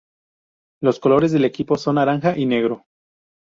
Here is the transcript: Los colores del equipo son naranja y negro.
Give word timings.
Los 0.81 0.99
colores 0.99 1.31
del 1.31 1.45
equipo 1.45 1.77
son 1.77 1.93
naranja 1.93 2.35
y 2.35 2.47
negro. 2.47 2.87